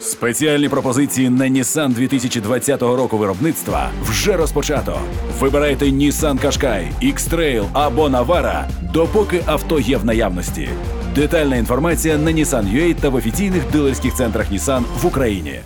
[0.00, 5.00] Спеціальні пропозиції на Nissan 2020 року виробництва вже розпочато.
[5.38, 10.68] Вибирайте Nissan Qashqai, X-Trail або Navara, допоки авто є в наявності.
[11.14, 15.60] Детальна інформація на Nissan.ua та в офіційних дилерських центрах Nissan в Україні.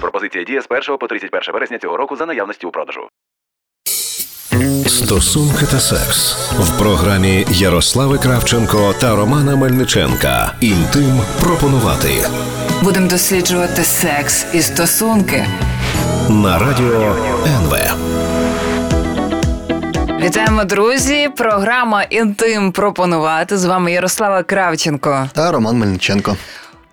[0.00, 3.00] Пропозиція діє з 1 по 31 вересня цього року за наявності у продажу.
[4.86, 10.54] Стосунки та секс в програмі Ярослави Кравченко та Романа Мельниченка.
[10.60, 12.08] Інтим пропонувати
[12.82, 15.46] Будемо досліджувати секс і стосунки.
[16.28, 17.16] на радіо
[17.46, 17.76] НВ.
[20.24, 21.28] Вітаємо, друзі!
[21.36, 23.58] Програма Інтим пропонувати.
[23.58, 25.28] З вами Ярослава Кравченко.
[25.32, 26.36] Та Роман Мельниченко.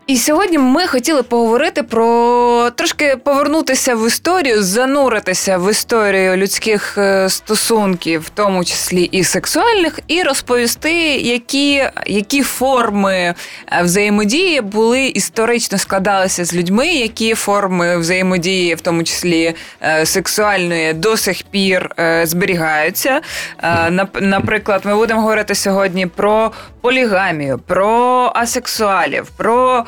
[0.10, 7.30] І сьогодні ми хотіли поговорити про трошки повернутися в історію, зануритися в історію людських е,
[7.30, 13.36] стосунків, в тому числі і сексуальних, і розповісти, які, які форми е,
[13.84, 21.18] взаємодії були історично складалися з людьми, які форми взаємодії, в тому числі е, сексуальної, до
[21.18, 21.90] сих пір
[22.24, 23.22] зберігаються.
[24.22, 29.86] Наприклад, ми будемо говорити сьогодні про полігамію, про асексуалів, про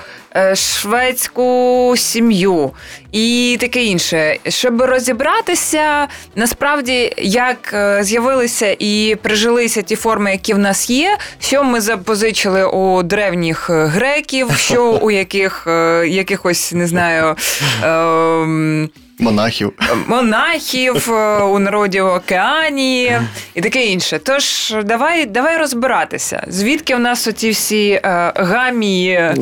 [0.56, 2.72] шведську сім'ю
[3.12, 10.58] і таке інше, щоб розібратися насправді, як е, з'явилися і прижилися ті форми, які в
[10.58, 16.88] нас є, що ми запозичили у древніх е, греків, що у яких е, якихось не
[16.88, 17.36] знаю.
[17.84, 18.90] ем,
[19.22, 19.74] Монахів.
[20.08, 23.22] монахів е, у народі Океанії
[23.54, 24.20] і таке інше.
[24.24, 29.36] Тож давай, давай розбиратися, звідки в нас оці всі е, гамії, е,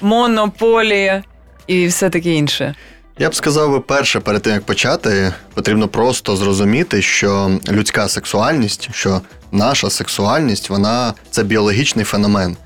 [0.00, 1.22] монополі
[1.66, 2.74] і все таке інше.
[3.18, 8.88] Я б сказав би перше, перед тим як почати, потрібно просто зрозуміти, що людська сексуальність,
[8.92, 9.20] що
[9.52, 12.56] наша сексуальність, вона це біологічний феномен.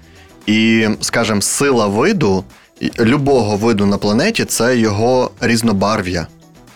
[0.47, 2.45] І, скажімо, сила виду
[3.01, 6.27] любого виду на планеті це його різнобарв'я.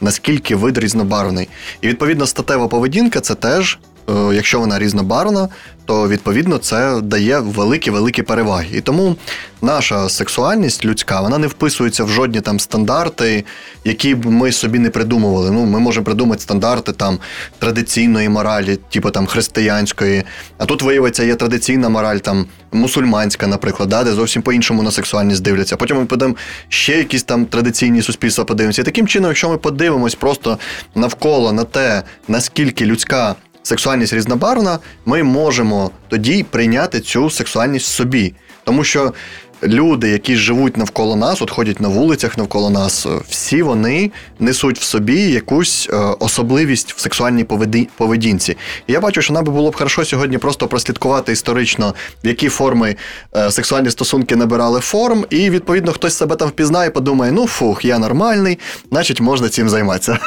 [0.00, 1.48] Наскільки вид різнобарвний.
[1.80, 5.48] І відповідно статева поведінка це теж, якщо вона різнобарвна,
[5.86, 8.68] то відповідно це дає великі-великі переваги.
[8.72, 9.16] І тому
[9.62, 13.44] наша сексуальність людська вона не вписується в жодні там стандарти,
[13.84, 15.50] які б ми собі не придумували.
[15.50, 17.18] Ну, ми можемо придумати стандарти там
[17.58, 20.22] традиційної моралі, типу там християнської.
[20.58, 25.42] А тут виявиться, є традиційна мораль, там мусульманська, наприклад, да, де зовсім по-іншому на сексуальність
[25.42, 25.76] дивляться.
[25.76, 26.34] Потім ми підемо
[26.68, 28.82] ще якісь там традиційні суспільства подивимося.
[28.82, 30.58] І таким чином, якщо ми подивимось просто
[30.94, 33.34] навколо на те, наскільки людська
[33.66, 38.34] сексуальність різнобарвна, ми можемо тоді прийняти цю сексуальність собі.
[38.64, 39.12] Тому що
[39.62, 44.78] люди, які живуть навколо нас, от ходять на вулицях навколо нас, е, всі вони несуть
[44.78, 48.56] в собі якусь е, особливість в сексуальній поведі- поведінці.
[48.86, 52.96] І я бачу, що нам би було б хорошо сьогодні просто прослідкувати історично, які форми
[53.36, 57.98] е, сексуальні стосунки набирали форм, і відповідно хтось себе там впізнає, подумає: ну фух, я
[57.98, 58.58] нормальний,
[58.90, 60.18] значить можна цим займатися.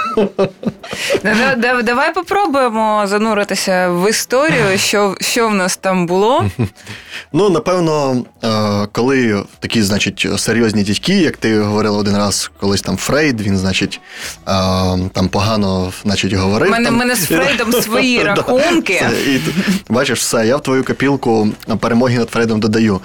[1.24, 6.46] Да- да- Давай попробуємо зануритися в історію, що, що в нас там було.
[7.34, 8.48] Ну, напевно, е,
[9.28, 14.00] коли такі, значить, серйозні дядьки, як ти говорила один раз, колись там Фрейд, він, значить,
[15.14, 16.34] там погано значить,
[16.68, 16.96] У мене, там.
[16.96, 19.02] мене з Фрейдом свої рахунки.
[19.28, 19.40] і,
[19.94, 23.02] бачиш, все, я в твою копілку перемоги над Фрейдом додаю.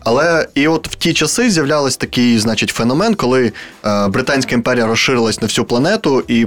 [0.00, 3.52] Але і от в ті часи з'являвся такий, значить, феномен, коли
[3.84, 6.46] е, Британська імперія розширилась на всю планету і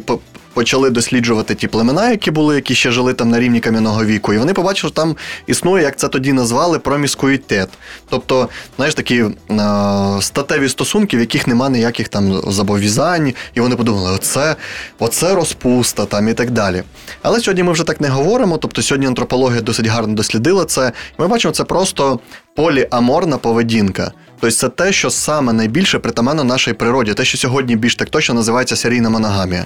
[0.58, 4.34] почали досліджувати ті племена, які були, які ще жили там на рівні кам'яного віку.
[4.34, 5.16] І вони побачили, що там
[5.48, 7.70] існує, як це тоді назвали, проміскуїтет.
[8.10, 9.32] Тобто, знаєш, такі е,
[10.22, 14.56] статеві стосунки, в яких нема ніяких там зобов'язань, і вони подумали, оце,
[15.00, 16.84] оце розпуста там і так далі.
[17.22, 18.58] Але сьогодні ми вже так не говоримо.
[18.58, 20.92] Тобто сьогодні антропологія досить гарно дослідила це.
[21.18, 22.20] Ми бачимо, це просто
[22.56, 24.12] поліаморна поведінка.
[24.40, 28.36] Тобто це те, що саме найбільше притаманно нашій природі, те, що сьогодні більш так точно
[28.36, 29.66] називається серійна моногамія.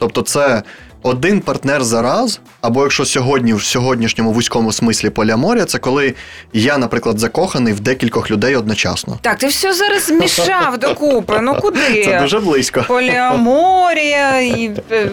[0.00, 0.62] Тобто, це
[1.02, 6.14] один партнер за раз, або якщо сьогодні в сьогоднішньому вузькому смислі поля моря, це коли
[6.52, 9.18] я, наприклад, закоханий в декількох людей одночасно.
[9.22, 11.38] Так, ти все зараз змішав докупи.
[11.42, 12.04] Ну куди?
[12.04, 12.84] Це дуже близько.
[12.88, 15.10] Поліаморія і е.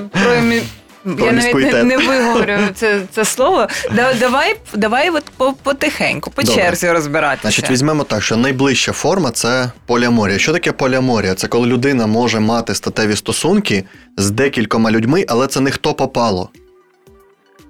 [1.19, 3.68] Я навіть не, не виговорю це, це слово.
[3.95, 5.24] Да- Давай, давай от
[5.63, 6.63] потихеньку, по Добре.
[6.63, 7.42] черзі розбиратися.
[7.42, 10.39] Значить, візьмемо так, що найближча форма це поліаморія.
[10.39, 11.36] Що таке поліаморія?
[11.36, 13.83] Це коли людина може мати статеві стосунки
[14.18, 16.50] з декількома людьми, але це не хто попало.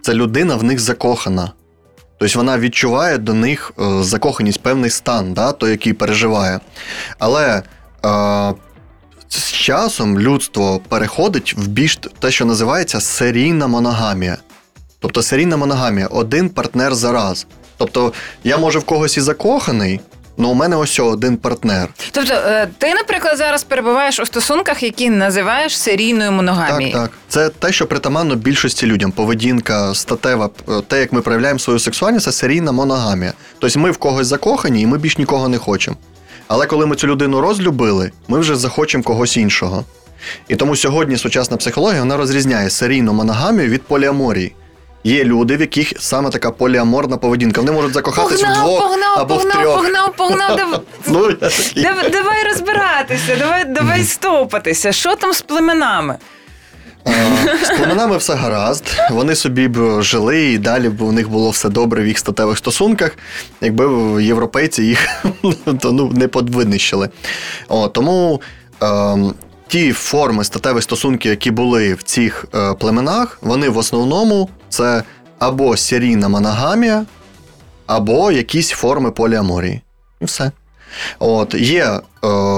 [0.01, 1.51] Це людина в них закохана.
[2.19, 6.59] Тобто вона відчуває до них е, закоханість, певний стан, да, той, який переживає.
[7.19, 7.63] Але
[8.05, 8.53] е,
[9.29, 14.37] з часом людство переходить в більш те, що називається серійна моногамія.
[14.99, 17.47] Тобто серійна моногамія один партнер за раз.
[17.77, 18.13] Тобто
[18.43, 19.99] я може в когось і закоханий,
[20.37, 21.89] ну у мене ось один партнер.
[22.11, 26.93] Тобто, е, ти, наприклад, зараз перебуваєш у стосунках, які називаєш серійною моногамією.
[26.93, 27.11] Так, так.
[27.29, 29.11] Це те, що притаманно більшості людям.
[29.11, 33.33] Поведінка, статева, е, те, як ми проявляємо свою сексуальність, це серійна моногамія.
[33.59, 35.97] Тобто ми в когось закохані, і ми більш нікого не хочемо.
[36.47, 39.85] Але коли ми цю людину розлюбили, ми вже захочемо когось іншого.
[40.47, 44.55] І тому сьогодні сучасна психологія вона розрізняє серійну моногамію від поліаморії.
[45.03, 47.61] Є люди, в яких саме така поліаморна поведінка.
[47.61, 49.75] Вони можуть закохатись Погнав, вдвох погнав, або в погнав, трьох.
[49.75, 50.81] погнав, погнав, погнав.
[51.07, 51.83] Ну, я такий.
[51.83, 54.91] Давай, давай розбиратися, давай, давай стопатися.
[54.91, 56.15] Що там з племенами?
[57.63, 58.83] З племенами все гаразд.
[59.11, 62.57] Вони собі б жили і далі б у них було все добре в їх статевих
[62.57, 63.11] стосунках,
[63.61, 65.25] якби європейці їх
[65.79, 67.09] то, ну, не подвинищили.
[67.67, 68.41] О, тому
[68.81, 69.33] ем,
[69.67, 75.03] ті форми статевих стосунків, які були в цих е, племенах, вони в основному це
[75.39, 77.05] або серійна моногамія,
[77.87, 79.81] або якісь форми поліаморії.
[80.21, 80.51] І все.
[81.19, 81.99] От є, е,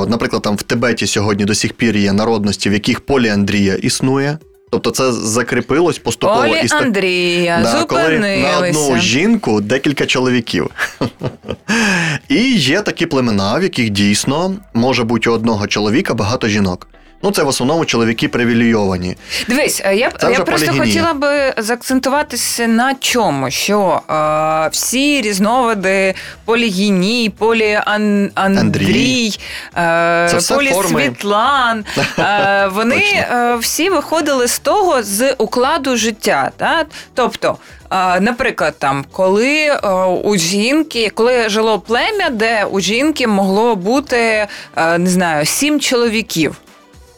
[0.08, 4.38] наприклад, там в Тибеті сьогодні до сих пір є народності, в яких поліандрія існує.
[4.72, 10.70] Тобто це закріпилось поступово Олі ста- Андрія, Да, коли на одну жінку декілька чоловіків.
[12.30, 16.88] І є такі племена, в яких дійсно може бути у одного чоловіка багато жінок.
[17.22, 19.18] Ну, це в основному чоловіки привілейовані.
[19.48, 20.84] Дивись, е, я, я просто полігінія.
[20.84, 26.14] хотіла би заакцентуватися на чому, що е, всі різновиди
[26.46, 29.40] полігіній, поліандрій, Андрій.
[29.78, 31.86] е, полісвітлан,
[32.20, 36.52] е, вони е, всі виходили з того з укладу життя.
[36.60, 36.86] Да?
[37.14, 37.58] Тобто,
[37.92, 39.80] е, наприклад, там, коли е,
[40.24, 46.56] у жінки, коли жило плем'я, де у жінки могло бути е, не знаю, сім чоловіків.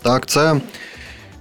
[0.01, 0.56] Так, це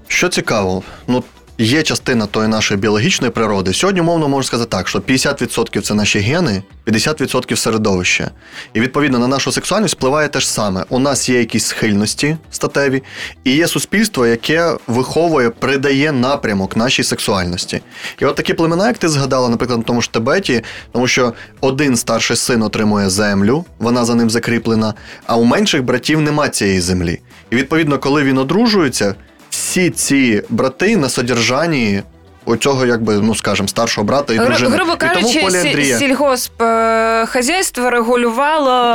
[0.09, 1.25] що цікаво, ну.
[1.63, 3.73] Є частина тої нашої біологічної природи.
[3.73, 8.31] Сьогодні, умовно, можна сказати так, що 50% це наші гени, 50% середовище.
[8.75, 10.85] І відповідно на нашу сексуальність впливає те ж саме.
[10.89, 13.03] У нас є якісь схильності статеві,
[13.45, 17.81] і є суспільство, яке виховує, придає напрямок нашій сексуальності.
[18.21, 21.97] І от такі племена, як ти згадала, наприклад, на тому ж Тибеті, тому що один
[21.97, 24.95] старший син отримує землю, вона за ним закріплена,
[25.27, 27.21] а у менших братів нема цієї землі.
[27.51, 29.15] І відповідно, коли він одружується,
[29.51, 32.03] всі ці брати на содержанні
[32.45, 34.77] у цього, якби, ну скажімо, старшого брата і Гру- дружини.
[34.77, 35.99] Грубо і тому кажучи, поліандрія.
[35.99, 38.95] сільгосп е, хазяйство регулювало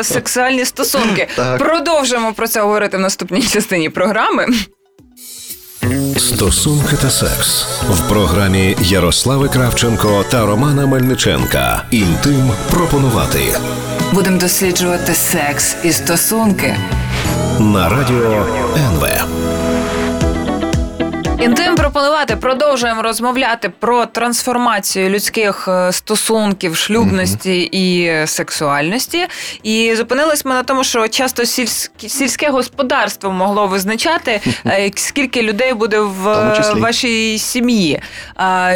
[0.00, 1.28] е, сексуальні стосунки.
[1.36, 1.58] Так.
[1.58, 4.46] Продовжимо про це говорити в наступній частині програми.
[6.18, 11.82] Стосунки та секс в програмі Ярослави Кравченко та Романа Мельниченка.
[11.90, 13.40] Інтим пропонувати
[14.12, 16.76] Будемо досліджувати секс і стосунки.
[17.60, 19.45] На радіо НВ.
[21.40, 29.26] Інтим пропонувати продовжуємо розмовляти про трансформацію людських е, стосунків, шлюбності і сексуальності.
[29.62, 35.74] І зупинились ми на тому, що часто сільське, сільське господарство могло визначати, е, скільки людей
[35.74, 38.00] буде в е, вашій сім'ї.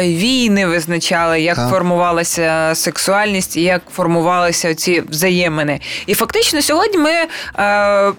[0.01, 1.69] Війни визначали, як Так.
[1.69, 5.79] формувалася сексуальність як формувалися ці взаємини.
[6.05, 7.11] І фактично сьогодні ми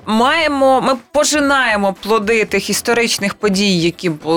[0.06, 4.31] маємо, ми пожинаємо плоди тих історичних подій, які були.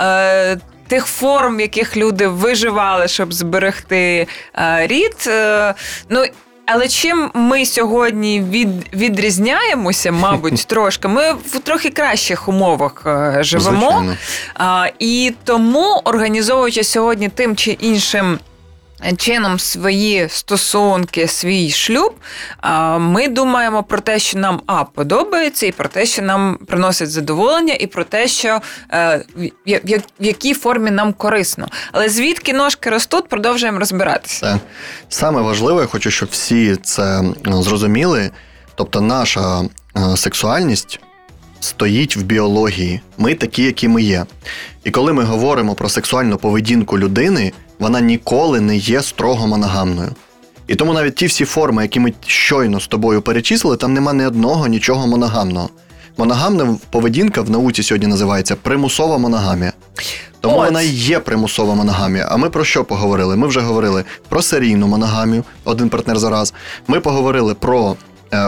[0.00, 4.26] Е, Тих форм, в яких люди виживали, щоб зберегти
[4.58, 5.16] е, рід.
[5.26, 5.74] Е,
[6.08, 6.24] ну,
[6.66, 14.04] але чим ми сьогодні від, відрізняємося, мабуть, трошки, ми в трохи кращих умовах е, живемо.
[14.58, 14.86] Звичайно.
[14.98, 18.38] І тому, організовуючи сьогодні тим чи іншим.
[19.16, 22.14] Чином свої стосунки, свій шлюб,
[22.98, 27.74] ми думаємо про те, що нам а подобається, і про те, що нам приносить задоволення,
[27.80, 28.60] і про те, що
[28.92, 29.24] е,
[30.18, 31.68] в якій формі нам корисно.
[31.92, 34.40] Але звідки ножки ростуть, продовжуємо розбиратися.
[34.40, 34.58] Це
[35.08, 38.30] саме важливе, я хочу, щоб всі це зрозуміли.
[38.74, 41.00] Тобто, наша е, сексуальність
[41.60, 43.00] стоїть в біології.
[43.18, 44.26] Ми такі, які ми є.
[44.84, 50.10] І коли ми говоримо про сексуальну поведінку людини, вона ніколи не є строго моногамною.
[50.66, 54.26] І тому навіть ті всі форми, які ми щойно з тобою перечислили, там нема ні
[54.26, 55.70] одного нічого моногамного.
[56.16, 59.72] Моногамна поведінка в науці сьогодні називається примусова моногамія.
[60.40, 60.64] Тому От.
[60.64, 62.28] вона і є примусова моногамія.
[62.30, 63.36] А ми про що поговорили?
[63.36, 66.54] Ми вже говорили про серійну моногамію, один партнер за раз.
[66.88, 67.96] Ми поговорили про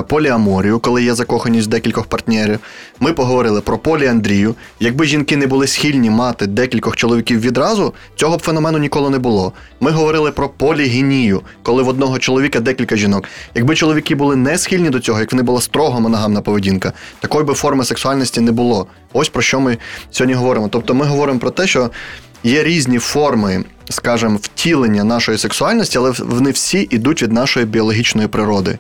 [0.09, 2.59] поліаморію, коли є закоханість в декількох партнерів.
[3.01, 4.55] Ми поговорили про поліандрію.
[4.81, 9.53] Якби жінки не були схильні мати декількох чоловіків відразу, цього б феномену ніколи не було.
[9.81, 13.25] Ми говорили про полігінію, коли в одного чоловіка декілька жінок.
[13.55, 17.45] Якби чоловіки були не схильні до цього, як в них була строго моногамна поведінка, такої
[17.45, 18.87] би форми сексуальності не було.
[19.12, 19.79] Ось про що ми
[20.11, 20.69] сьогодні говоримо.
[20.69, 21.91] Тобто ми говоримо про те, що
[22.45, 28.79] є різні форми, скажімо, втілення нашої сексуальності, але вони всі йдуть від нашої біологічної природи.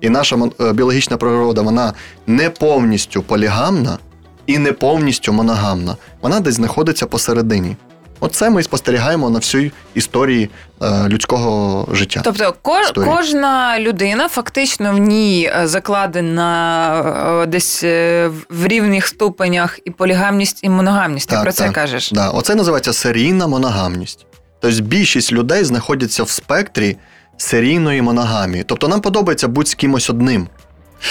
[0.00, 1.92] І наша е, біологічна природа вона
[2.26, 3.98] не повністю полігамна
[4.46, 5.96] і не повністю моногамна.
[6.22, 7.76] Вона десь знаходиться посередині.
[8.22, 10.50] Оце ми і спостерігаємо на всій історії
[10.82, 12.20] е, людського життя.
[12.24, 13.12] Тобто ко- Історії.
[13.16, 19.90] кожна людина фактично в ній е, закладена е, десь е, в- в рівних ступенях і
[19.90, 21.28] полігамність, і моногамність.
[21.28, 21.72] Ти про це так.
[21.72, 22.10] кажеш.
[22.12, 24.26] Да, оце називається серійна моногамність.
[24.60, 26.96] Тобто більшість людей знаходяться в спектрі
[27.40, 28.64] серійної моногамії.
[28.66, 30.48] Тобто нам подобається бути з кимось одним.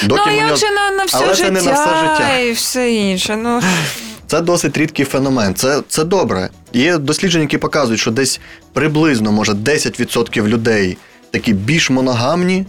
[0.04, 2.38] Доки ну, як же на, на все Але це не на все життя.
[2.38, 3.36] і все інше.
[3.36, 3.62] Ну,
[4.28, 5.56] Це досить рідкий феномен.
[5.56, 6.50] Це, це добре.
[6.74, 8.40] Є дослідження, які показують, що десь
[8.74, 10.98] приблизно, може, 10% людей
[11.32, 12.66] такі більш моногамні,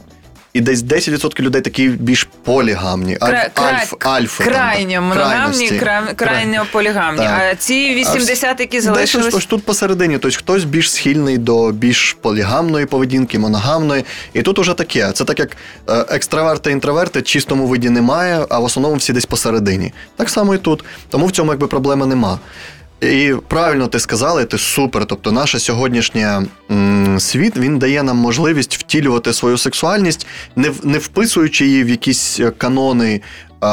[0.52, 3.16] і десь 10% людей такі більш полігамні.
[3.20, 4.44] Кра- альф, альфи.
[4.44, 5.74] там, крайньо так, моногамні, крайності.
[5.78, 7.22] кра- крайньо полігамні.
[7.22, 7.40] Так.
[7.52, 9.34] А ці 80, які Десь залишились.
[9.34, 14.04] ось тут посередині, тобто хтось більш схильний до більш полігамної поведінки, моногамної.
[14.34, 15.12] І тут уже таке.
[15.12, 15.50] Це так як
[15.88, 19.92] е, екстраверти, інтроверти чистому виді немає, а в основному всі десь посередині.
[20.16, 20.84] Так само і тут.
[21.10, 22.38] Тому в цьому якби проблеми нема.
[23.00, 25.06] І правильно ти сказала, ти супер.
[25.06, 30.26] Тобто, наша сьогоднішня м, світ він дає нам можливість втілювати свою сексуальність,
[30.56, 33.20] не, не вписуючи її в якісь е, канони,
[33.62, 33.66] е,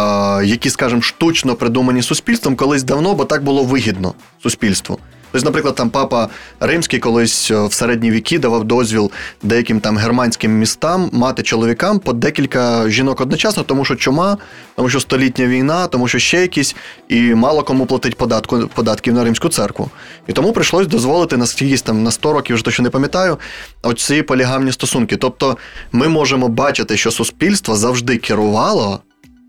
[0.45, 4.99] які, скажімо, штучно придумані суспільством колись давно, бо так було вигідно суспільству.
[5.31, 6.29] Тобто, наприклад, там папа
[6.59, 9.11] Римський колись е, в середні віки давав дозвіл
[9.43, 14.37] деяким там германським містам мати чоловікам по декілька жінок одночасно, тому що чума,
[14.75, 16.75] тому що столітня війна, тому що ще якісь,
[17.07, 19.89] і мало кому платить податку, податків на римську церкву.
[20.27, 23.37] І тому прийшлось дозволити на скількись там на 100 років, вже точно не пам'ятаю,
[23.83, 25.17] оці полігамні стосунки.
[25.17, 25.57] Тобто
[25.91, 28.99] ми можемо бачити, що суспільство завжди керувало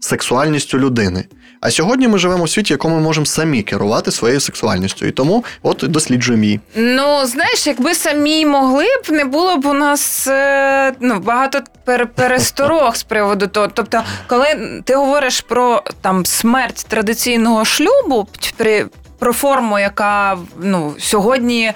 [0.01, 1.25] сексуальністю людини.
[1.61, 5.07] А сьогодні ми живемо у світі, в якому ми можемо самі керувати своєю сексуальністю.
[5.07, 6.61] І тому от досліджуємо її.
[6.75, 12.07] Ну, знаєш, якби самі могли б, не було б у нас е, ну, багато пер-
[12.07, 13.69] пересторог з приводу того.
[13.75, 14.47] Тобто, коли
[14.85, 18.87] ти говориш про там смерть традиційного шлюбу, при,
[19.19, 21.73] про форму, яка ну, сьогодні.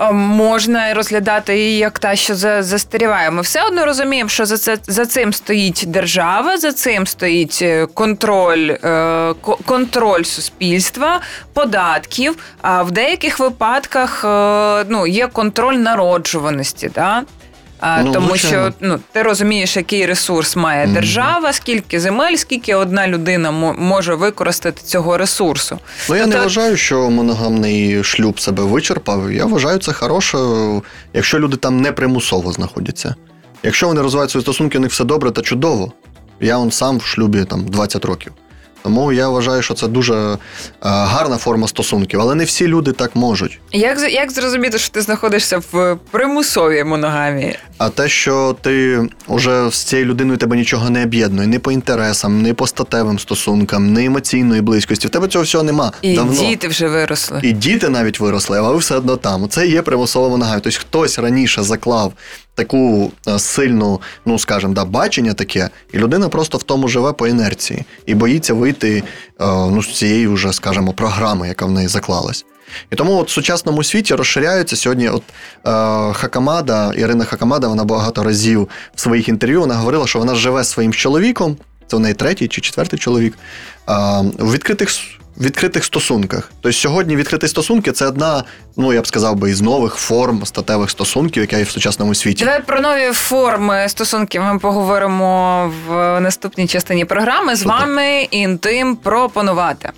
[0.00, 3.30] Е, Можна розглядати її як та, що за- застаріває.
[3.30, 7.86] Ми все одно розуміємо, що за це за цим стоїть держава, за цим стоїть е,
[7.94, 9.34] контроль, е,
[9.66, 11.20] контроль суспільства,
[11.52, 12.36] податків.
[12.62, 14.20] А в деяких випадках
[14.88, 16.90] ну, є контроль народжуваності.
[16.94, 17.22] Да?
[17.80, 18.66] А, Ну, тому звичайно.
[18.70, 20.94] що ну, ти розумієш, який ресурс має Мгм.
[20.94, 25.78] держава, скільки земель, скільки одна людина може використати цього ресурсу.
[26.08, 29.32] Ну, я не Тобто- вважаю, що моногамний шлюб себе вичерпав.
[29.32, 30.38] Я вважаю це хороше,
[31.14, 33.14] якщо люди там не примусово знаходяться.
[33.62, 35.92] Якщо вони розвивають свої стосунки, у них все добре та чудово.
[36.40, 38.32] Я он сам в шлюбі там 20 років.
[38.86, 40.36] Тому я вважаю, що це дуже е,
[40.80, 43.60] гарна форма стосунків, але не всі люди так можуть.
[43.72, 47.58] Як, як зрозуміти, що ти знаходишся в примусовій моногамії?
[47.78, 52.42] А те, що ти вже з цією людиною тебе нічого не об'єднує, ні по інтересам,
[52.42, 55.06] ні по статевим стосункам, ні емоційної близькості.
[55.06, 55.92] В тебе цього всього нема.
[56.02, 56.40] І давно.
[56.40, 57.40] діти вже виросли.
[57.42, 59.48] І діти навіть виросли, а ви все одно там.
[59.48, 60.60] Це є примусова моногамія.
[60.60, 62.12] Тобто хтось раніше заклав
[62.56, 67.28] таку е, сильну, ну скажімо, да, бачення таке, і людина просто в тому живе по
[67.28, 69.02] інерції і боїться вийти е,
[69.46, 72.44] ну, з цієї вже, скажімо, програми, яка в неї заклалась.
[72.90, 75.08] І тому от в сучасному світі розширяються сьогодні.
[75.08, 80.34] От е, Хакамада, Ірина Хакамада, вона багато разів в своїх інтерв'ю вона говорила, що вона
[80.34, 83.34] живе своїм чоловіком, це в неї третій чи четвертий чоловік,
[83.88, 83.92] е,
[84.38, 84.90] в відкритих
[85.40, 86.50] відкритих стосунках.
[86.60, 88.44] Тобто сьогодні відкриті стосунки це одна,
[88.76, 92.44] ну я б сказав би, із нових форм статевих стосунків, яка є в сучасному світі.
[92.44, 97.56] Давай про нові форми стосунків ми поговоримо в наступній частині програми.
[97.56, 97.76] З Супер.
[97.78, 99.90] вами інтим пропонувати.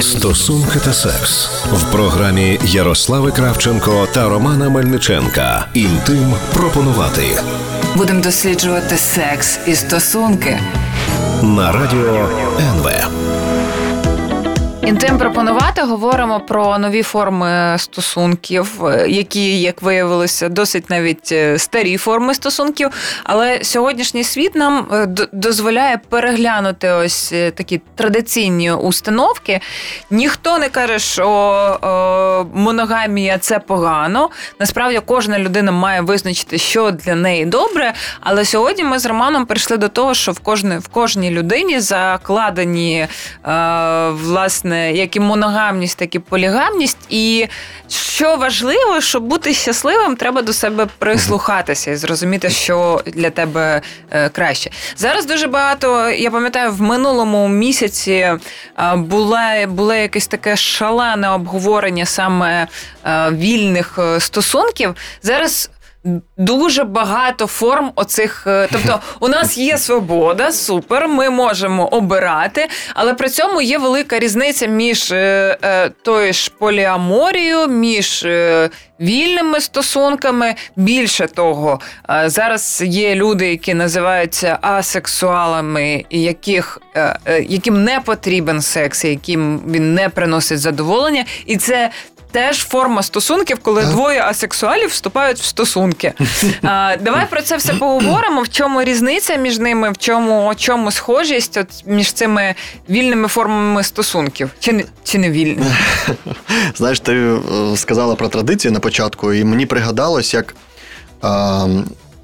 [0.00, 5.66] Стосунки та секс в програмі Ярослави Кравченко та Романа Мельниченка.
[5.74, 7.22] Інтим пропонувати
[7.96, 10.60] Будемо досліджувати секс і стосунки.
[11.42, 12.28] на радіо
[12.60, 12.90] НВ.
[14.86, 21.96] Інтим пропонувати говоримо про нові форми стосунків, е, які, як виявилося, досить навіть е, старі
[21.96, 22.90] форми стосунків.
[23.24, 29.60] Але сьогоднішній світ нам е, дозволяє переглянути ось такі традиційні установки.
[30.10, 34.30] Ніхто не каже, що моногамія це погано.
[34.60, 37.92] Насправді кожна людина має визначити, що для неї добре.
[38.20, 43.06] Але сьогодні ми з Романом прийшли до того, що в кожної в кожній людині закладені
[43.46, 44.10] е,
[44.72, 46.98] власне як і моногамність, так і полігамність.
[47.10, 47.46] І
[47.88, 54.28] що важливо, щоб бути щасливим, треба до себе прислухатися і зрозуміти, що для тебе е,
[54.28, 54.70] краще.
[54.96, 56.10] Зараз дуже багато.
[56.10, 58.38] Я пам'ятаю, в минулому місяці е,
[58.96, 59.38] було,
[59.68, 62.66] було якесь таке шалене обговорення саме
[63.06, 64.94] е, вільних стосунків.
[65.22, 65.70] Зараз
[66.36, 68.44] дуже багато форм оцих.
[68.46, 74.18] е, Тобто, у нас є свобода, супер, ми можемо обирати, але при цьому є велика
[74.18, 78.26] різниця між е, е, тою ж поліаморією, між
[79.00, 80.54] вільними стосунками.
[80.76, 81.80] Більше того,
[82.26, 86.78] зараз є люди, які називаються асексуалами, яких,
[87.48, 91.90] яким не потрібен секс, яким він не приносить задоволення, і це.
[92.32, 96.12] Теж форма стосунків, коли двоє асексуалів вступають в стосунки.
[96.62, 98.42] А, давай про це все поговоримо.
[98.42, 102.54] В чому різниця між ними, в чому, о чому схожість от, між цими
[102.90, 105.74] вільними формами стосунків, чи не чи не вільними?
[106.74, 107.38] Знаєш, ти е,
[107.76, 110.54] сказала про традиції на початку, і мені пригадалось, як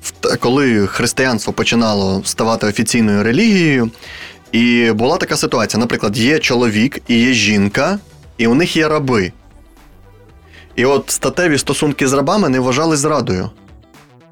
[0.02, 3.90] в т- коли християнство починало ставати офіційною релігією,
[4.52, 7.98] і була така ситуація: наприклад, є чоловік і є жінка,
[8.38, 9.32] і у них є раби.
[10.78, 13.50] І от статеві стосунки з рабами не вважали зрадою.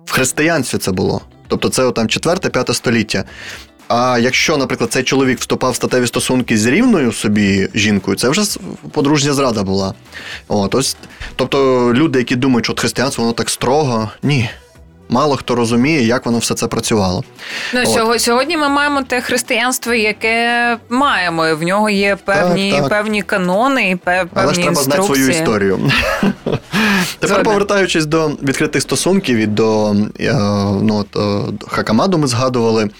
[0.04, 1.20] В християнстві це було.
[1.48, 3.24] Тобто це там 4-5 століття.
[3.88, 8.42] А якщо, наприклад, цей чоловік вступав в статеві стосунки з рівною собі жінкою, це вже
[8.92, 9.94] подружня зрада була.
[10.48, 10.96] От, ось,
[11.36, 14.50] тобто люди, які думають, що християнство воно так строго, ні.
[15.08, 17.24] Мало хто розуміє, як воно все це працювало.
[17.74, 18.20] Ну От.
[18.20, 21.46] сьогодні ми маємо те християнство, яке маємо.
[21.46, 22.88] і В нього є певні, Так, так.
[22.88, 25.90] певні канони і певні Але ж треба знати свою історію.
[27.18, 30.32] Тепер повертаючись до відкритих стосунків і до е,
[30.82, 32.90] ну, от, е, Хакамаду ми згадували.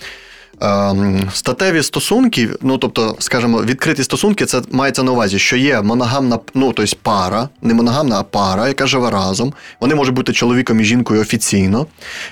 [0.61, 6.39] Ем, Статеві стосунки, ну тобто, скажімо, відкриті стосунки, це мається на увазі, що є моногамна,
[6.55, 9.55] ну тобто пара, не моногамна, а пара, яка живе разом.
[9.81, 11.87] Вони можуть бути чоловіком і жінкою офіційно,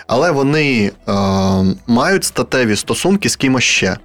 [0.07, 1.13] але вони е,
[1.87, 3.97] мають статеві стосунки з кимось ще.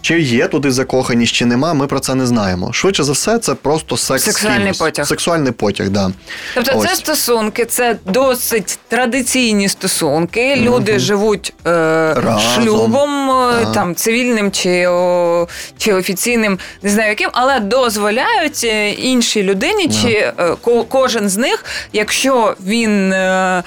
[0.00, 2.72] Чи є туди закоханість, чи нема, ми про це не знаємо.
[2.72, 4.24] Швидше за все, це просто секс.
[4.24, 5.06] Сексуальний потяг.
[5.06, 6.10] Сексуальний потяг, да.
[6.54, 10.56] Тобто, це стосунки, це досить традиційні стосунки.
[10.56, 11.70] Люди живуть е,
[12.14, 12.62] Разом.
[12.62, 19.42] шлюбом, е, там цивільним чи, о, чи офіційним, не знаю яким, але дозволяють е, іншій
[19.42, 23.62] людині, чи е, ко- кожен з них, якщо він е,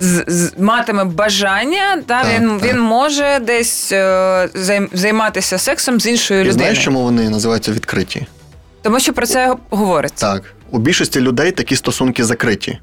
[0.00, 2.70] з- з- матиме бажання, та Так, він, так.
[2.70, 4.48] він може десь е,
[4.92, 6.58] займатися сексом з іншою І людиною.
[6.58, 8.26] знаєш, чому вони називаються відкриті?
[8.82, 10.32] Тому що про це говориться.
[10.32, 12.78] Так, у більшості людей такі стосунки закриті.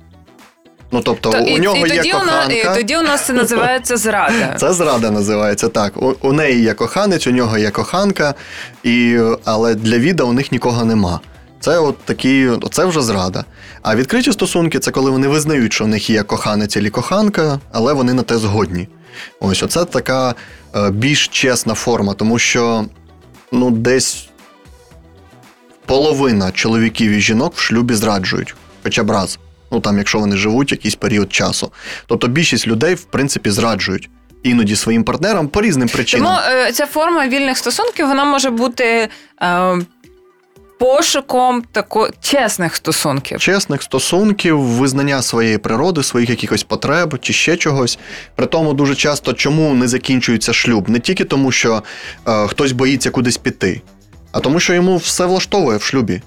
[0.91, 3.97] Ну тобто, То- у, у нього є тоді, нас, і тоді у нас це називається
[3.97, 4.55] зрада.
[4.59, 5.97] Це зрада називається так.
[6.01, 8.33] У, у неї є коханець, у нього є коханка,
[8.83, 11.19] і, але для віда у них нікого нема.
[11.59, 13.45] Це от такі, це вже зрада.
[13.83, 17.93] А відкриті стосунки це коли вони визнають, що в них є коханець або коханка, але
[17.93, 18.87] вони на те згодні.
[19.39, 20.35] Ось оце така
[20.75, 22.85] е, більш чесна форма, тому що
[23.51, 24.29] ну, десь
[25.85, 29.39] половина чоловіків і жінок в шлюбі зраджують, хоча б раз.
[29.71, 31.71] Ну там, якщо вони живуть якийсь період часу.
[32.07, 34.09] Тобто більшість людей, в принципі, зраджують
[34.43, 36.27] іноді своїм партнерам по різним причинам.
[36.27, 39.09] Тому е, ця форма вільних стосунків вона може бути
[39.41, 39.77] е,
[40.79, 43.39] пошуком тако чесних стосунків.
[43.39, 47.99] Чесних стосунків, визнання своєї природи, своїх якихось потреб чи ще чогось.
[48.35, 50.89] При тому дуже часто чому не закінчується шлюб?
[50.89, 51.83] Не тільки тому, що
[52.27, 53.81] е, хтось боїться кудись піти,
[54.31, 56.21] а тому, що йому все влаштовує в шлюбі.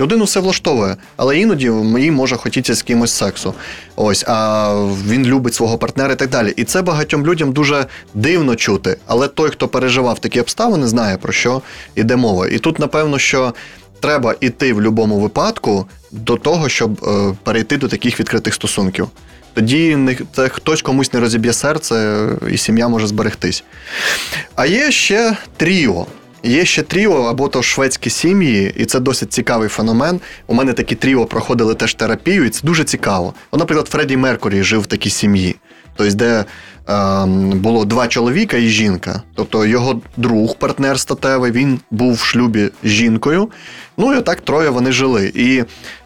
[0.00, 3.54] Людину все влаштовує, але іноді їй може хотіти з кимось сексу.
[3.96, 4.74] Ось, а
[5.08, 6.54] він любить свого партнера і так далі.
[6.56, 8.96] І це багатьом людям дуже дивно чути.
[9.06, 11.62] Але той, хто переживав такі обставини, знає про що
[11.94, 12.48] йде мова.
[12.48, 13.54] І тут, напевно, що
[14.00, 19.08] треба йти в будь-якому випадку до того, щоб е, перейти до таких відкритих стосунків.
[19.54, 23.64] Тоді не, це хтось комусь не розіб'є серце, і сім'я може зберегтись.
[24.54, 26.06] А є ще тріо.
[26.42, 30.20] Є ще тріо або то шведські сім'ї, і це досить цікавий феномен.
[30.46, 33.34] У мене такі тріо проходили теж терапію, і це дуже цікаво.
[33.52, 35.56] Наприклад, Фредді Меркурі жив в такій сім'ї,
[35.98, 36.44] тобто, де
[36.88, 39.22] е, було два чоловіка і жінка.
[39.34, 43.48] Тобто його друг, партнер статевий, він був в шлюбі з жінкою.
[43.96, 45.32] Ну і отак троє вони жили.
[45.34, 45.64] І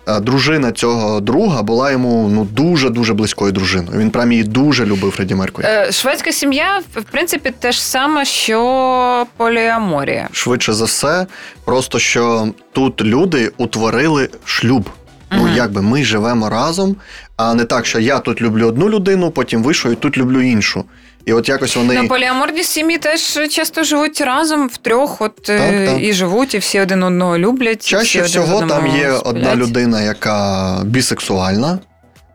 [0.09, 3.99] е, дружина цього друга була йому ну дуже дуже близькою дружиною.
[3.99, 5.67] Він прям її дуже любив Фредді Меркурі.
[5.69, 10.29] Е, Шведська сім'я, в принципі, те ж саме, що поліаморія.
[10.33, 11.27] Швидше за все,
[11.65, 14.91] просто що тут люди утворили шлюб.
[15.37, 16.97] Ну, якби ми живемо разом,
[17.37, 20.85] а не так, що я тут люблю одну людину, потім вийшов і тут люблю іншу.
[21.27, 21.95] І от якось вони.
[21.95, 26.03] на поліаморні сім'ї теж часто живуть разом в трьох, от е, Так, так.
[26.05, 27.87] і живуть, і всі один одного люблять.
[27.87, 29.23] Чаще всього там є сплять.
[29.25, 31.79] одна людина, яка бісексуальна,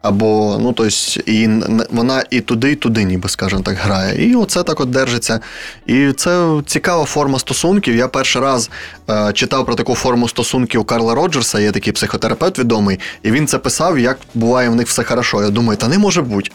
[0.02, 1.50] Або, ну, тобто, і
[1.90, 4.30] вона і туди, і туди, ніби, скажімо так, грає.
[4.30, 5.40] І оце так от держиться.
[5.86, 7.96] І це цікава форма стосунків.
[7.96, 8.70] Я перший раз
[9.10, 13.58] е, читав про таку форму стосунків Карла Роджерса, є такий психотерапевт відомий, і він це
[13.58, 15.44] писав, як буває в них все хорошо.
[15.44, 16.52] Я думаю, та не може бути.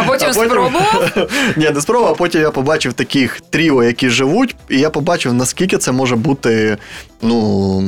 [0.00, 1.10] А потім А потім- спробував.
[1.56, 5.78] Ні, не спробував, а потім я побачив таких тріо, які живуть, і я побачив, наскільки
[5.78, 6.76] це може бути
[7.22, 7.82] ну,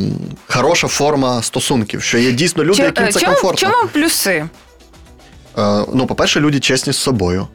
[0.46, 3.68] хороша форма стосунків, що є дійсно люди, Чи- яким це чому, комфортно.
[3.70, 4.44] чому плюси?
[5.58, 7.46] Е, ну, по-перше, люди чесні з собою.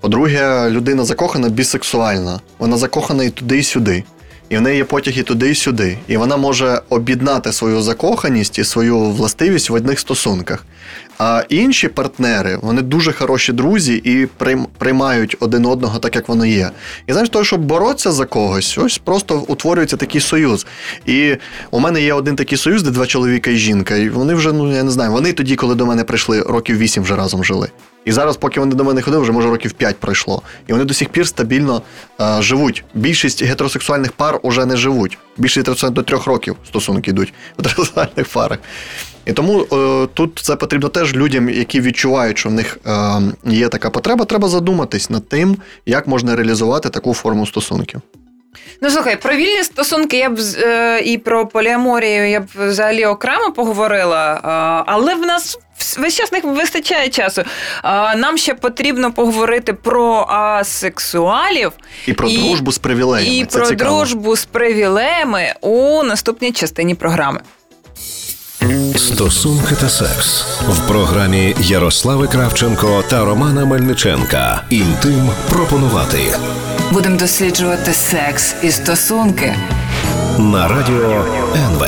[0.00, 2.40] По-друге, людина закохана бісексуальна.
[2.58, 4.04] Вона закохана і туди, і сюди.
[4.48, 5.98] І в неї є потяг і туди, і сюди.
[6.08, 10.64] І вона може об'єднати свою закоханість і свою властивість в одних стосунках.
[11.18, 16.46] А інші партнери, вони дуже хороші друзі і прийм- приймають один одного так, як воно
[16.46, 16.70] є.
[17.06, 20.66] І знаєш, того, щоб боротися за когось, ось просто утворюється такий союз.
[21.06, 21.36] І
[21.70, 23.96] у мене є один такий союз, де два чоловіка і жінка.
[23.96, 27.02] І вони вже, ну я не знаю, вони тоді, коли до мене прийшли, років вісім
[27.02, 27.68] вже разом жили.
[28.04, 30.42] І зараз, поки вони до мене ходили, вже може років 5 пройшло.
[30.66, 31.82] І вони до сих пір стабільно
[32.20, 32.84] е, живуть.
[32.94, 35.18] Більшість гетеросексуальних пар уже не живуть.
[35.36, 38.58] Більшість до трьох років стосунки йдуть в гетеросексуальних парах.
[39.26, 43.68] І тому е, тут це потрібно теж людям, які відчувають, що в них е, є
[43.68, 45.56] така потреба, треба задуматись над тим,
[45.86, 48.00] як можна реалізувати таку форму стосунків.
[48.82, 53.04] Ну слухай, про вільні стосунки я б з- е, і про поліаморію я б взагалі
[53.04, 55.58] окремо поговорила, е, але в нас
[55.98, 57.40] весь час не вистачає часу.
[57.40, 57.46] Е,
[58.16, 61.72] нам ще потрібно поговорити про асексуалів
[62.06, 63.36] І про І- дружбу з привілеями.
[63.36, 63.90] і це про цікаво.
[63.96, 67.40] дружбу з привілеями у наступній частині програми.
[68.96, 74.62] Стосунки та секс в програмі Ярослави Кравченко та Романа Мельниченка.
[74.70, 76.18] Інтим пропонувати
[76.92, 79.54] Будемо досліджувати секс і стосунки.
[80.38, 81.24] на радіо
[81.56, 81.86] НВ.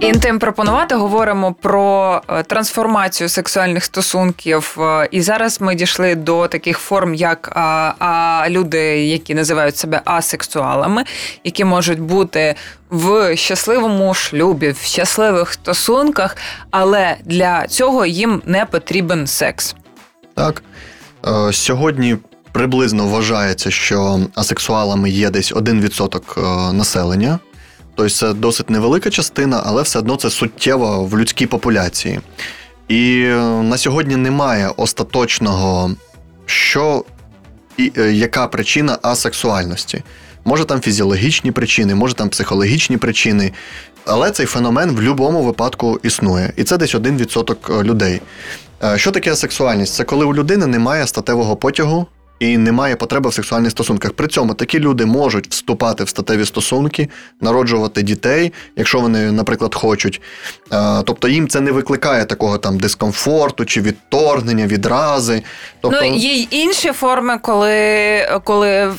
[0.00, 4.76] Інтим пропонувати говоримо про е, трансформацію сексуальних стосунків.
[4.80, 10.00] Е, І зараз ми дійшли до таких форм, як а, а, люди, які називають себе
[10.04, 11.04] асексуалами,
[11.44, 12.54] які можуть бути
[12.90, 16.36] в щасливому шлюбі, в щасливих стосунках,
[16.70, 19.74] але для цього їм не потрібен секс.
[20.34, 20.62] Так.
[21.26, 22.16] Е, Сьогодні
[22.56, 27.38] приблизно вважається, що асексуалами є десь 1% е, населення.
[27.94, 32.20] Тобто це досить невелика частина, але все одно це суттєво в людській популяції.
[32.88, 35.90] І е, на сьогодні немає остаточного,
[36.46, 37.04] що
[37.76, 40.02] і е, яка причина асексуальності.
[40.44, 43.52] Може там фізіологічні причини, може там психологічні причини,
[44.04, 46.52] але цей феномен в будь-якому випадку існує.
[46.56, 48.20] І це десь 1% людей.
[48.96, 49.94] Що таке асексуальність?
[49.94, 52.06] Це коли у людини немає статевого потягу
[52.38, 54.12] і немає потреби в сексуальних стосунках.
[54.12, 57.08] При цьому такі люди можуть вступати в статеві стосунки,
[57.40, 60.20] народжувати дітей, якщо вони, наприклад, хочуть.
[60.72, 65.42] Е, Тобто їм це не викликає такого там дискомфорту чи відторгнення, відрази.
[65.80, 67.78] Тобто, Ну є й інші форми, коли,
[68.44, 68.92] коли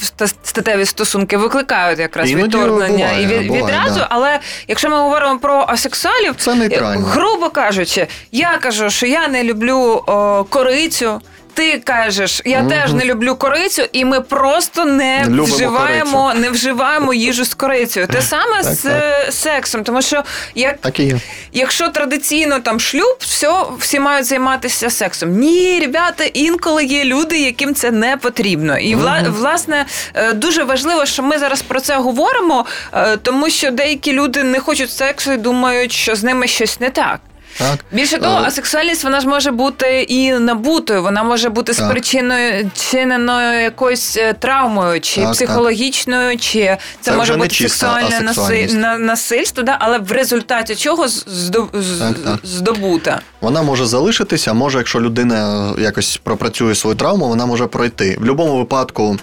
[0.43, 4.00] статеві стосунки викликають якраз Іноді відторгнення буває, і від, буває, відразу.
[4.00, 4.08] да.
[4.10, 7.06] Але якщо ми говоримо про асексуалів, Це нейтрально.
[7.06, 11.21] грубо кажучи, я кажу, що я не люблю о, корицю.
[11.58, 12.70] Ти кажеш, я Мгм.
[12.70, 18.08] теж не люблю корицю, і ми просто не Любимо вживаємо, не вживаємо їжу з корицею.
[18.08, 20.24] Те саме Так, з е, сексом, тому що
[20.56, 21.20] як так і є.
[21.54, 25.32] Якщо традиційно там шлюб, все, всі мають займатися сексом.
[25.38, 28.78] Ні, ребята, інколи є люди, яким це не потрібно.
[28.78, 33.72] І вла, власне е, дуже важливо, що ми зараз про це говоримо, е, тому що
[33.72, 37.20] деякі люди не хочуть сексу і думають, що з ними щось не так.
[37.58, 37.80] Так.
[37.91, 41.86] Більше того, Е, асексуальність вона ж може бути і набутою, вона може бути Так.
[41.86, 45.34] спричиною чиненою якоюсь е, травмою, чи Так, так.
[45.34, 46.60] психологічною, чи
[47.02, 48.67] це, Це може бути сексуальне наси...
[49.00, 49.78] насильство, да?
[49.80, 51.08] але в результаті чого
[51.54, 52.39] Так, так.
[52.43, 53.22] здобута.
[53.41, 58.15] Вона може залишитися, може, якщо людина якось пропрацює свою травму, вона може пройти.
[58.15, 59.17] В будь-якому випадку,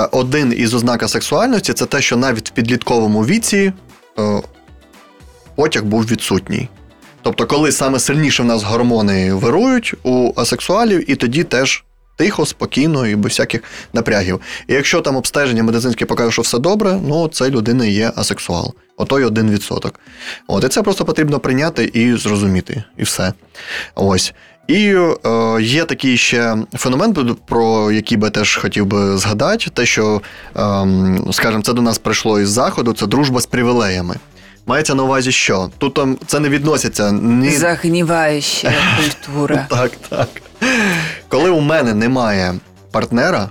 [0.00, 3.72] е, один із ознак сексуальності це те, що навіть в підлітковому віці
[4.18, 4.42] е,
[5.56, 6.68] потяг був відсутній.
[7.22, 11.84] Тобто, коли саме сильніше в нас гормони вирують у асексуалів, і тоді теж
[12.16, 14.40] тихо, спокійно і без всяких напрягів.
[14.68, 18.74] І якщо там обстеження медицинське покаже, що все добре, ну це людина є асексуал.
[18.96, 19.90] Отой 1%.
[20.46, 23.32] От, і це просто потрібно прийняти і зрозуміти, і все.
[23.94, 24.34] Ось.
[24.68, 30.22] І е, є такий ще феномен, про який би теж хотів би згадати, те, що,
[30.56, 30.60] е,
[31.32, 34.16] скажімо, це до нас прийшло із заходу, це дружба з привілеями.
[34.66, 39.66] Мається на увазі, що тут там це не відноситься ні Загніваюча культура.
[39.70, 40.28] так, так.
[41.28, 42.54] Коли у мене немає
[42.90, 43.50] партнера,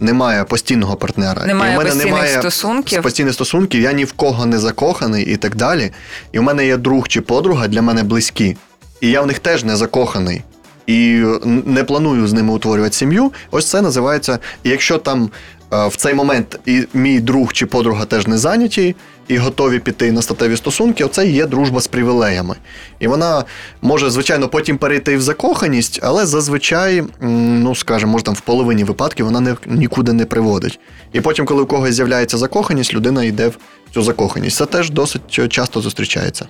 [0.00, 3.02] немає постійного партнера, Немає і в мене постійних немає стосунків.
[3.02, 5.90] постійних стосунків, я ні в кого не закоханий і так далі.
[6.32, 8.56] І в мене є друг чи подруга для мене близькі.
[9.00, 10.42] і я в них теж не закоханий.
[10.86, 13.32] І не планую з ними утворювати сім'ю.
[13.50, 14.38] Ось це називається.
[14.64, 18.96] Якщо там е, в цей момент і мій друг чи подруга теж не зайняті
[19.28, 22.56] і готові піти на статеві стосунки, оце є дружба з привілеями.
[22.98, 23.44] І вона
[23.82, 29.26] може, звичайно, потім перейти в закоханість, але зазвичай, ну скажімо, може там в половині випадків
[29.26, 30.80] вона не, нікуди не приводить.
[31.12, 33.56] І потім, коли у когось з'являється закоханість, людина йде в
[33.94, 34.56] цю закоханість.
[34.56, 36.46] Це теж досить е, часто зустрічається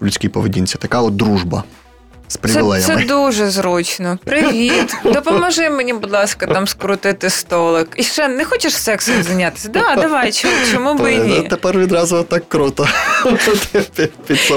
[0.00, 0.78] в людській поведінці.
[0.78, 1.64] Така от дружба
[2.28, 4.18] з Це, це дуже зручно.
[4.24, 4.96] Привіт.
[5.04, 7.88] Допоможи мені, будь ласка, там скрутити столик.
[7.96, 9.68] І ще не хочеш сексом зайнятися?
[9.68, 11.46] Да, давай, чому, чому би і ні?
[11.50, 12.88] Тепер відразу так круто.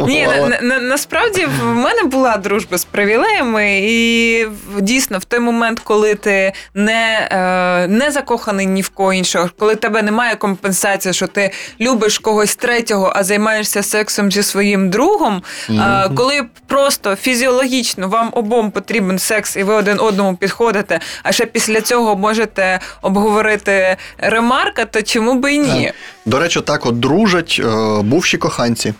[0.08, 4.46] Ні, на, на, насправді в мене була дружба з привілеями, і
[4.80, 9.76] дійсно в той момент, коли ти не, е, не закоханий ні в кого іншого, коли
[9.76, 11.52] тебе немає компенсації, що ти
[11.82, 17.57] любиш когось третього, а займаєшся сексом зі своїм другом, е, коли просто фізіологічно
[17.98, 23.98] вам обом потрібен секс, і ви один одному підходите, а ще після цього можете обговорити
[24.18, 25.92] ремарка, то чому би і ні?
[26.26, 28.94] До речі, так от дружать е, бувші коханці.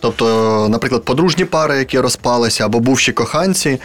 [0.00, 0.26] Тобто,
[0.64, 3.78] е, наприклад, подружні пари, які розпалися, або бувші коханці, е,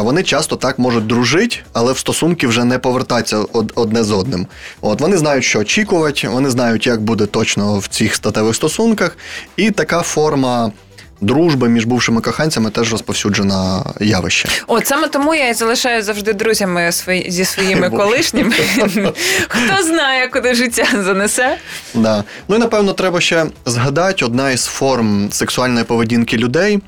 [0.00, 4.46] вони часто так можуть дружити, але в стосунки вже не повертатися одне з одним.
[4.80, 9.16] От вони знають, що очікувати, вони знають, як буде точно в цих статевих стосунках,
[9.56, 10.72] і така форма.
[11.20, 14.48] Дружби між бувшими коханцями теж розповсюджена явище.
[14.66, 18.52] От саме тому я і залишаю завжди друзями свої, зі своїми колишніми.
[19.48, 21.56] Хто знає, куди життя занесе.
[21.94, 22.24] Да.
[22.48, 26.78] Ну і напевно треба ще згадати одна із форм сексуальної поведінки людей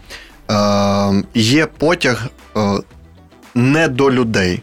[0.50, 0.54] е,
[1.34, 2.60] є потяг е,
[3.54, 4.62] не до людей.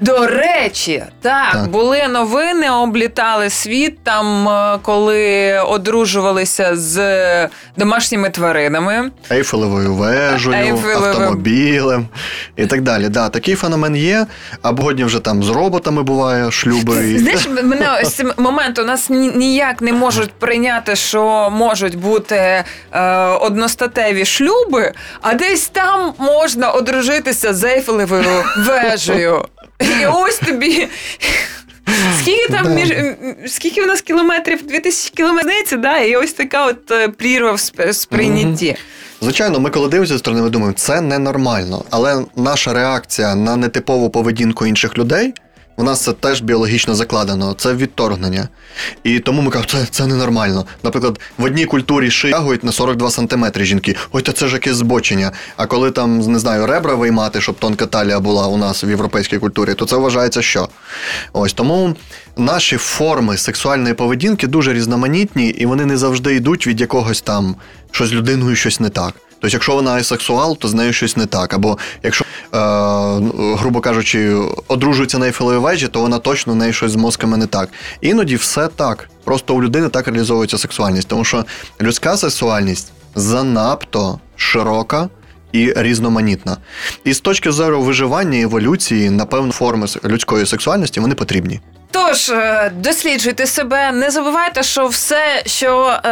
[0.00, 1.68] До речі, так, Так.
[1.70, 9.10] були новини, облітали світ там, е, коли одружувалися з домашніми тваринами.
[9.30, 11.08] Ейфелевою вежею, Ейфелевим.
[11.08, 12.06] автомобілем
[12.56, 13.08] і так далі.
[13.08, 14.26] Да, такий феномен є.
[14.62, 17.18] А сьогодні вже там з роботами буває шлюби.
[17.18, 23.10] Знаєш, мене ось цей момент у нас ніяк не можуть прийняти, що можуть бути е,
[23.26, 29.41] одностатеві шлюби, а десь там можна одружитися з Ейфелевою вежею.
[29.82, 30.88] І ось тобі.
[32.20, 32.70] Скільки там Да.
[32.70, 32.92] між
[33.46, 34.66] скільки у нас кілометрів?
[34.66, 35.98] 2000 кілометрів, да?
[35.98, 38.76] і ось така от е, прірва в сп- сприйнятті.
[39.22, 41.84] Звичайно, ми коли дивимося зі сторони, ми думаємо, це ненормально.
[41.90, 45.34] Але наша реакція на нетипову поведінку інших людей.
[45.76, 48.48] У нас це теж біологічно закладено, це відторгнення.
[49.04, 50.66] І тому ми кажемо, це, це ненормально.
[50.82, 53.96] Наприклад, в одній культурі шиягують на 42 сантиметри жінки.
[54.12, 55.32] Ой, та це ж якесь збочення.
[55.56, 59.38] А коли там, не знаю, ребра виймати, щоб тонка талія була у нас в європейській
[59.38, 60.68] культурі, то це вважається що?
[61.32, 61.96] Ось тому
[62.36, 67.56] наші форми сексуальної поведінки дуже різноманітні, і вони не завжди йдуть від якогось там
[67.92, 69.14] що з людиною щось не так.
[69.42, 71.54] Тобто, якщо вона асексуал, то з нею щось не так.
[71.54, 72.21] Або якщо,
[72.52, 74.34] грубо кажучи,
[74.68, 77.68] одружується на Ейфелевій вежі, то вона точно в неї щось з мозками не так.
[78.00, 79.10] Іноді все так.
[79.24, 81.44] Просто у людини так реалізовується сексуальність, тому що
[81.80, 85.08] людська сексуальність занадто широка.
[85.52, 86.56] І різноманітна.
[87.04, 91.60] І з точки зору виживання еволюції, напевно, форми людської сексуальності вони потрібні.
[91.92, 96.08] Тож е, досліджуйте себе, не забувайте, що все, що е,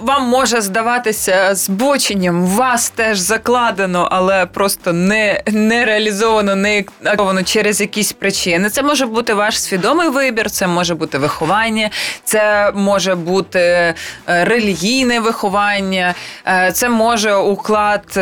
[0.00, 7.80] вам може здаватися збоченням, вас теж закладено, але просто не, не реалізовано, не актовано через
[7.80, 8.70] якісь причини.
[8.70, 11.90] Це може бути ваш свідомий вибір, це може бути виховання,
[12.24, 13.94] це може бути е,
[14.26, 16.14] релігійне виховання,
[16.46, 18.18] е, це може уклад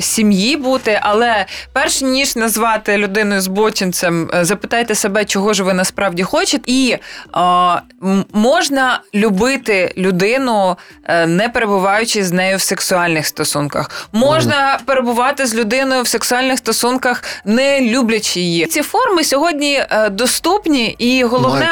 [0.00, 1.00] сім'ї бути.
[1.02, 6.96] Але перш ніж назвати людину збочинцем, запитайте себе, чого ж ви насправді хочете, і
[8.32, 14.08] можна любити людину, е, не перебуваючи з нею в сексуальних стосунках.
[14.12, 18.66] Можна перебувати з людиною в сексуальних стосунках, не люблячи її.
[18.66, 21.68] Ці форми сьогодні е, доступні, і головне.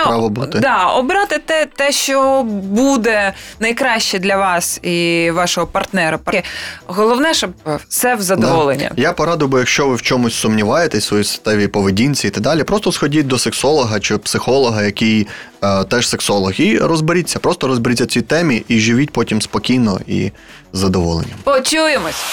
[0.61, 6.19] Да, обрати те, те, що буде найкраще для вас і вашого партнера.
[6.87, 7.51] Головне, щоб
[7.89, 8.91] все в задоволення.
[8.97, 9.03] Да.
[9.03, 12.65] Я порадив би, якщо ви в чомусь сумніваєтесь, у своїй статевій поведінці і так далі,
[12.65, 14.46] просто сходіть до сексолога чи психолога,
[14.85, 15.27] який
[15.65, 20.31] е, теж сексолог, і розберіться, просто розберіться цій темі і живіть потім спокійно і
[20.73, 21.39] з задоволенням.
[21.45, 22.25] Почуємось.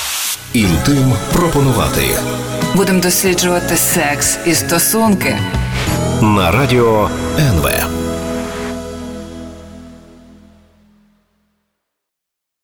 [0.54, 2.02] Інтим пропонувати
[2.76, 5.38] Будемо досліджувати секс і стосунки.
[6.22, 8.03] на радіо НВ.